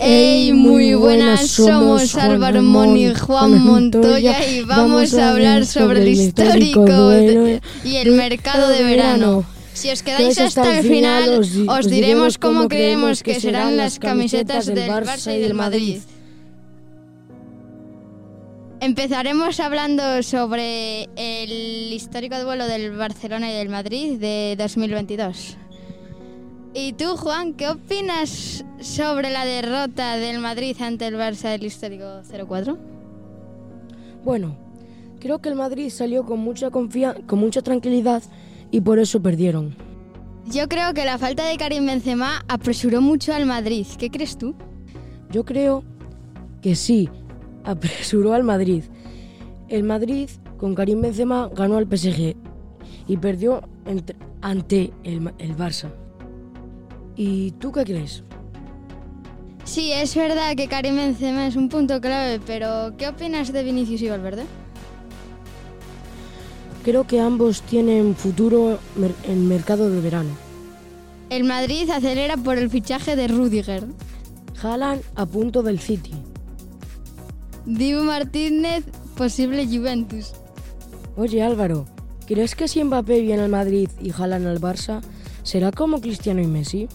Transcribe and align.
Hey, 0.00 0.52
muy 0.52 0.94
buenas, 0.94 1.48
somos 1.48 2.14
Álvaro 2.16 2.62
Moni 2.62 3.06
y 3.06 3.14
Juan 3.14 3.64
Montoya 3.64 4.48
y 4.48 4.62
vamos 4.62 5.14
a 5.14 5.30
hablar 5.30 5.66
sobre 5.66 6.02
el 6.02 6.08
histórico 6.08 7.12
y 7.84 7.96
el 7.96 8.12
mercado 8.12 8.68
de 8.68 8.82
verano. 8.82 9.44
Si 9.72 9.90
os 9.90 10.02
quedáis 10.02 10.38
hasta 10.38 10.78
el 10.78 10.86
final, 10.86 11.40
os 11.68 11.86
diremos 11.88 12.38
cómo 12.38 12.68
creemos 12.68 13.22
que 13.22 13.40
serán 13.40 13.76
las 13.76 13.98
camisetas 13.98 14.66
del 14.66 14.90
Barça 14.90 15.36
y 15.36 15.40
del 15.40 15.54
Madrid. 15.54 16.00
Empezaremos 18.80 19.60
hablando 19.60 20.22
sobre 20.22 21.08
el 21.16 21.92
histórico 21.92 22.38
duelo 22.38 22.66
del 22.66 22.92
Barcelona 22.96 23.50
y 23.50 23.54
del 23.54 23.68
Madrid 23.70 24.18
de 24.18 24.56
2022. 24.58 25.56
¿Y 26.76 26.92
tú, 26.94 27.16
Juan, 27.16 27.54
qué 27.54 27.68
opinas 27.68 28.64
sobre 28.80 29.30
la 29.30 29.44
derrota 29.44 30.16
del 30.16 30.40
Madrid 30.40 30.76
ante 30.80 31.06
el 31.06 31.14
Barça 31.14 31.50
del 31.50 31.64
histórico 31.64 32.04
0-4? 32.28 32.76
Bueno, 34.24 34.56
creo 35.20 35.40
que 35.40 35.50
el 35.50 35.54
Madrid 35.54 35.88
salió 35.90 36.24
con 36.24 36.40
mucha 36.40 36.70
confianza, 36.70 37.20
con 37.28 37.38
mucha 37.38 37.62
tranquilidad 37.62 38.24
y 38.72 38.80
por 38.80 38.98
eso 38.98 39.22
perdieron. 39.22 39.76
Yo 40.46 40.68
creo 40.68 40.92
que 40.94 41.04
la 41.04 41.16
falta 41.16 41.44
de 41.44 41.56
Karim 41.56 41.86
Benzema 41.86 42.44
apresuró 42.48 43.00
mucho 43.00 43.32
al 43.32 43.46
Madrid. 43.46 43.86
¿Qué 43.96 44.10
crees 44.10 44.36
tú? 44.36 44.56
Yo 45.30 45.44
creo 45.44 45.84
que 46.60 46.74
sí, 46.74 47.08
apresuró 47.62 48.34
al 48.34 48.42
Madrid. 48.42 48.82
El 49.68 49.84
Madrid 49.84 50.28
con 50.56 50.74
Karim 50.74 51.00
Benzema 51.00 51.48
ganó 51.54 51.76
al 51.76 51.86
PSG 51.86 52.34
y 53.06 53.16
perdió 53.16 53.62
ante 54.40 54.92
el, 55.04 55.32
el 55.38 55.56
Barça. 55.56 56.03
¿Y 57.16 57.52
tú 57.52 57.72
qué 57.72 57.84
crees? 57.84 58.22
Sí, 59.64 59.92
es 59.92 60.14
verdad 60.14 60.54
que 60.56 60.68
Karim 60.68 60.96
Benzema 60.96 61.46
es 61.46 61.56
un 61.56 61.68
punto 61.68 62.00
clave, 62.00 62.40
pero 62.46 62.94
¿qué 62.98 63.08
opinas 63.08 63.52
de 63.52 63.62
Vinicius 63.62 64.02
y 64.02 64.08
Valverde? 64.08 64.44
Creo 66.84 67.06
que 67.06 67.18
ambos 67.18 67.62
tienen 67.62 68.14
futuro 68.14 68.78
en 69.26 69.48
mercado 69.48 69.88
de 69.90 70.00
verano. 70.02 70.30
El 71.30 71.44
Madrid 71.44 71.88
acelera 71.88 72.36
por 72.36 72.58
el 72.58 72.68
fichaje 72.68 73.16
de 73.16 73.26
Rudiger. 73.26 73.86
Haaland 74.62 75.02
a 75.14 75.24
punto 75.24 75.62
del 75.62 75.80
City. 75.80 76.12
Dibu 77.64 78.02
Martínez, 78.02 78.84
posible 79.16 79.66
Juventus. 79.66 80.32
Oye 81.16 81.42
Álvaro, 81.42 81.86
¿crees 82.26 82.54
que 82.54 82.68
si 82.68 82.84
Mbappé 82.84 83.22
viene 83.22 83.42
al 83.42 83.48
Madrid 83.48 83.88
y 84.02 84.10
Haaland 84.10 84.46
al 84.46 84.60
Barça, 84.60 85.00
será 85.42 85.72
como 85.72 86.02
Cristiano 86.02 86.42
y 86.42 86.46
Messi? 86.46 86.88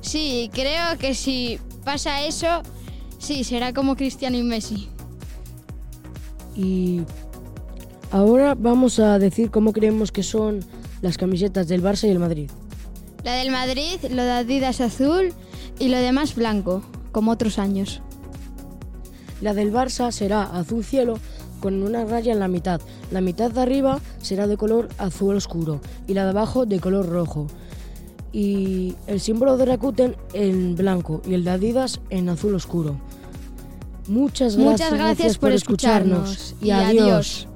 Sí, 0.00 0.50
creo 0.52 0.98
que 0.98 1.14
si 1.14 1.58
pasa 1.84 2.24
eso, 2.24 2.62
sí, 3.18 3.44
será 3.44 3.72
como 3.72 3.96
Cristiano 3.96 4.36
y 4.36 4.42
Messi. 4.42 4.88
Y 6.56 7.02
ahora 8.10 8.54
vamos 8.54 8.98
a 8.98 9.18
decir 9.18 9.50
cómo 9.50 9.72
creemos 9.72 10.10
que 10.12 10.22
son 10.22 10.60
las 11.02 11.16
camisetas 11.16 11.68
del 11.68 11.82
Barça 11.82 12.06
y 12.08 12.10
el 12.10 12.18
Madrid. 12.18 12.50
La 13.24 13.34
del 13.34 13.50
Madrid, 13.50 13.98
lo 14.10 14.22
de 14.22 14.30
Adidas 14.30 14.80
azul 14.80 15.34
y 15.78 15.88
lo 15.88 15.98
demás 15.98 16.34
blanco, 16.34 16.82
como 17.12 17.30
otros 17.30 17.58
años. 17.58 18.00
La 19.40 19.54
del 19.54 19.72
Barça 19.72 20.10
será 20.12 20.42
azul 20.42 20.84
cielo 20.84 21.18
con 21.60 21.82
una 21.82 22.04
raya 22.04 22.32
en 22.32 22.40
la 22.40 22.48
mitad. 22.48 22.80
La 23.10 23.20
mitad 23.20 23.50
de 23.50 23.60
arriba 23.60 24.00
será 24.20 24.46
de 24.46 24.56
color 24.56 24.88
azul 24.98 25.36
oscuro 25.36 25.80
y 26.06 26.14
la 26.14 26.24
de 26.24 26.30
abajo 26.30 26.66
de 26.66 26.80
color 26.80 27.08
rojo 27.08 27.46
y 28.32 28.94
el 29.06 29.20
símbolo 29.20 29.56
de 29.56 29.64
Rakuten 29.64 30.16
en 30.32 30.76
blanco 30.76 31.22
y 31.26 31.34
el 31.34 31.44
de 31.44 31.50
Adidas 31.50 32.00
en 32.10 32.28
azul 32.28 32.54
oscuro. 32.54 32.96
Muchas 34.08 34.56
gracias, 34.56 34.72
Muchas 34.72 34.92
gracias 34.92 35.38
por, 35.38 35.52
escucharnos, 35.52 36.56
y, 36.60 36.70
adiós. 36.70 37.46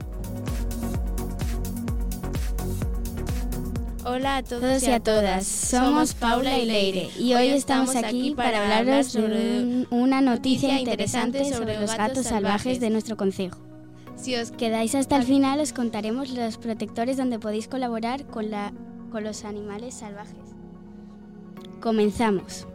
Hola 4.04 4.36
a 4.36 4.42
todos 4.42 4.82
y 4.82 4.90
a 4.90 5.00
todas, 5.00 5.46
somos 5.46 6.14
Paula 6.14 6.58
y 6.58 6.66
Leire 6.66 7.08
y 7.18 7.34
hoy 7.34 7.48
estamos 7.48 7.96
aquí 7.96 8.34
para 8.36 8.78
hablaros 8.78 9.08
sobre 9.08 9.86
una 9.90 10.20
noticia 10.20 10.78
interesante 10.78 11.52
sobre 11.52 11.80
los 11.80 11.96
gatos 11.96 12.26
salvajes 12.26 12.80
de 12.80 12.90
nuestro 12.90 13.16
concejo. 13.16 13.58
Si 14.16 14.36
os 14.36 14.52
quedáis 14.52 14.94
hasta 14.94 15.16
el 15.16 15.24
final 15.24 15.58
os 15.58 15.72
contaremos 15.72 16.30
los 16.30 16.58
protectores 16.58 17.16
donde 17.16 17.38
podéis 17.38 17.66
colaborar 17.66 18.24
con, 18.26 18.50
la, 18.50 18.72
con 19.10 19.24
los 19.24 19.44
animales 19.44 19.94
salvajes. 19.94 20.53
Comenzamos. 21.84 22.66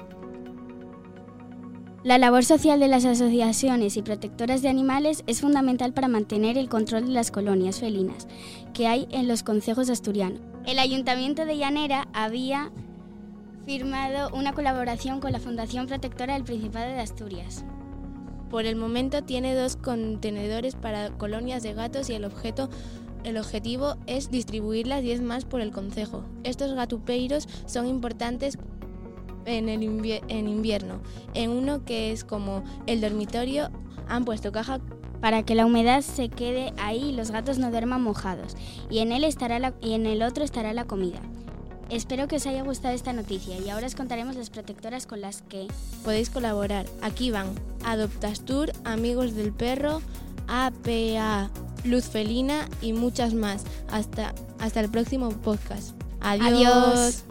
La 2.03 2.19
labor 2.19 2.45
social 2.45 2.79
de 2.79 2.87
las 2.87 3.05
asociaciones 3.05 3.97
y 3.97 4.03
protectoras 4.03 4.61
de 4.61 4.69
animales 4.69 5.23
es 5.25 5.41
fundamental 5.41 5.93
para 5.93 6.07
mantener 6.07 6.59
el 6.59 6.69
control 6.69 7.07
de 7.07 7.13
las 7.13 7.31
colonias 7.31 7.79
felinas 7.79 8.27
que 8.71 8.85
hay 8.85 9.07
en 9.09 9.27
los 9.27 9.41
concejos 9.41 9.89
asturianos. 9.89 10.41
El 10.67 10.77
Ayuntamiento 10.77 11.45
de 11.45 11.57
Llanera 11.57 12.07
había 12.13 12.71
firmado 13.65 14.29
una 14.31 14.53
colaboración 14.53 15.21
con 15.21 15.31
la 15.31 15.39
Fundación 15.39 15.87
Protectora 15.87 16.35
del 16.35 16.43
Principado 16.43 16.93
de 16.93 16.99
Asturias. 16.99 17.65
Por 18.51 18.67
el 18.67 18.75
momento 18.75 19.23
tiene 19.23 19.55
dos 19.55 19.75
contenedores 19.75 20.75
para 20.75 21.09
colonias 21.17 21.63
de 21.63 21.73
gatos 21.73 22.11
y 22.11 22.13
el 22.13 22.25
objeto 22.25 22.69
el 23.23 23.37
objetivo 23.37 23.95
es 24.07 24.31
distribuir 24.31 24.87
10 24.87 25.21
más 25.21 25.45
por 25.45 25.61
el 25.61 25.71
concejo. 25.71 26.23
Estos 26.43 26.73
gatupeiros 26.73 27.49
son 27.65 27.87
importantes 27.87 28.57
en, 29.57 29.69
el 29.69 29.83
en 30.27 30.47
invierno. 30.47 31.01
En 31.33 31.49
uno 31.49 31.83
que 31.85 32.11
es 32.11 32.23
como 32.23 32.63
el 32.87 33.01
dormitorio 33.01 33.69
han 34.07 34.25
puesto 34.25 34.51
caja 34.51 34.79
para 35.21 35.43
que 35.43 35.55
la 35.55 35.65
humedad 35.65 36.01
se 36.01 36.29
quede 36.29 36.73
ahí 36.77 37.09
y 37.09 37.11
los 37.11 37.31
gatos 37.31 37.57
no 37.57 37.71
duerman 37.71 38.01
mojados. 38.01 38.55
Y 38.89 38.99
en, 38.99 39.11
él 39.11 39.23
estará 39.23 39.59
la, 39.59 39.73
y 39.81 39.93
en 39.93 40.05
el 40.05 40.23
otro 40.23 40.43
estará 40.43 40.73
la 40.73 40.85
comida. 40.85 41.19
Espero 41.89 42.27
que 42.27 42.35
os 42.35 42.45
haya 42.45 42.63
gustado 42.63 42.93
esta 42.93 43.13
noticia 43.13 43.57
y 43.57 43.69
ahora 43.69 43.88
os 43.88 43.95
contaremos 43.95 44.35
las 44.35 44.51
protectoras 44.51 45.07
con 45.07 45.21
las 45.21 45.41
que 45.41 45.67
podéis 46.03 46.29
colaborar. 46.29 46.85
Aquí 47.01 47.31
van 47.31 47.47
Adoptastur, 47.83 48.71
Amigos 48.83 49.33
del 49.33 49.51
Perro, 49.51 50.01
APA, 50.47 51.49
Luz 51.83 52.05
Felina 52.05 52.67
y 52.81 52.93
muchas 52.93 53.33
más. 53.33 53.63
Hasta, 53.91 54.35
hasta 54.59 54.81
el 54.81 54.89
próximo 54.89 55.29
podcast. 55.29 55.95
Adiós. 56.21 57.23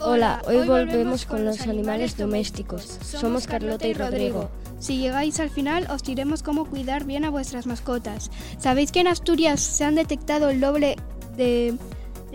Hola, 0.00 0.42
hoy 0.46 0.66
volvemos 0.66 1.24
con 1.24 1.44
los 1.44 1.60
animales 1.62 2.16
domésticos. 2.16 2.98
Somos 3.02 3.46
Carlota 3.46 3.86
y 3.86 3.94
Rodrigo. 3.94 4.50
Si 4.80 4.98
llegáis 4.98 5.38
al 5.38 5.50
final, 5.50 5.86
os 5.90 6.02
diremos 6.02 6.42
cómo 6.42 6.64
cuidar 6.64 7.04
bien 7.04 7.24
a 7.24 7.30
vuestras 7.30 7.66
mascotas. 7.66 8.30
¿Sabéis 8.58 8.90
que 8.90 9.00
en 9.00 9.06
Asturias 9.06 9.60
se 9.60 9.84
han 9.84 9.94
detectado 9.94 10.50
el 10.50 10.60
doble 10.60 10.96
de, 11.36 11.78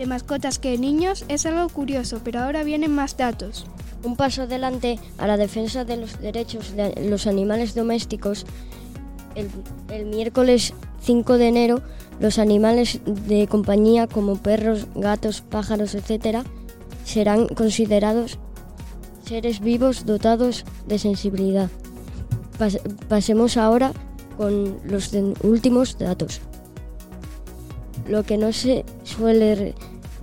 mascotas 0.06 0.58
que 0.58 0.78
niños? 0.78 1.24
Es 1.28 1.44
algo 1.44 1.68
curioso, 1.68 2.20
pero 2.24 2.40
ahora 2.40 2.64
vienen 2.64 2.94
más 2.94 3.16
datos. 3.16 3.66
Un 4.02 4.16
paso 4.16 4.42
adelante 4.42 4.98
a 5.18 5.26
la 5.26 5.36
defensa 5.36 5.84
de 5.84 5.98
los 5.98 6.18
derechos 6.18 6.74
de 6.74 7.08
los 7.08 7.26
animales 7.26 7.74
domésticos. 7.74 8.46
El, 9.34 9.48
el 9.90 10.06
miércoles 10.06 10.72
5 11.02 11.36
de 11.36 11.48
enero, 11.48 11.82
los 12.20 12.38
animales 12.38 13.00
de 13.04 13.46
compañía 13.46 14.06
como 14.06 14.36
perros, 14.36 14.86
gatos, 14.94 15.42
pájaros, 15.42 15.94
etc., 15.94 16.42
serán 17.10 17.48
considerados 17.48 18.38
seres 19.26 19.58
vivos 19.58 20.06
dotados 20.06 20.64
de 20.86 20.98
sensibilidad. 20.98 21.68
pasemos 23.08 23.56
ahora 23.56 23.92
con 24.36 24.78
los 24.84 25.10
últimos 25.42 25.98
datos. 25.98 26.40
Lo 28.08 28.22
que 28.22 28.36
no 28.38 28.52
se 28.52 28.84
suele 29.02 29.74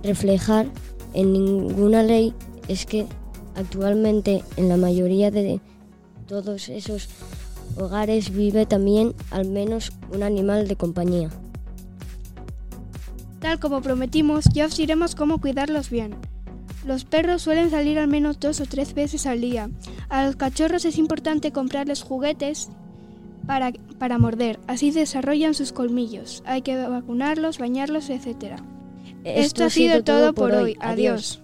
reflejar 0.02 0.66
en 1.12 1.32
ninguna 1.32 2.02
ley 2.02 2.32
es 2.68 2.86
que 2.86 3.06
actualmente 3.54 4.42
en 4.56 4.68
la 4.68 4.76
mayoría 4.76 5.30
de 5.30 5.60
todos 6.26 6.68
esos 6.68 7.08
hogares 7.76 8.30
vive 8.30 8.66
también 8.66 9.14
al 9.30 9.46
menos 9.46 9.92
un 10.10 10.22
animal 10.22 10.68
de 10.68 10.76
compañía. 10.76 11.28
Tal 13.40 13.60
como 13.60 13.82
prometimos, 13.82 14.46
ya 14.52 14.66
os 14.66 14.76
diremos 14.76 15.14
cómo 15.14 15.40
cuidarlos 15.40 15.90
bien. 15.90 16.16
Los 16.86 17.04
perros 17.04 17.42
suelen 17.42 17.70
salir 17.70 17.98
al 17.98 18.08
menos 18.08 18.38
dos 18.40 18.60
o 18.60 18.66
tres 18.66 18.94
veces 18.94 19.26
al 19.26 19.40
día. 19.40 19.70
A 20.08 20.24
los 20.24 20.36
cachorros 20.36 20.84
es 20.84 20.98
importante 20.98 21.52
comprarles 21.52 22.02
juguetes 22.02 22.70
para, 23.46 23.72
para 23.98 24.18
morder, 24.18 24.60
así 24.66 24.90
desarrollan 24.90 25.54
sus 25.54 25.72
colmillos. 25.72 26.42
Hay 26.46 26.62
que 26.62 26.76
vacunarlos, 26.76 27.58
bañarlos, 27.58 28.10
etc. 28.10 28.60
Esto, 29.24 29.64
ha 29.64 29.70
sido 29.70 30.04
todo 30.04 30.34
por 30.34 30.52
hoy. 30.52 30.76
Adiós. 30.80 31.40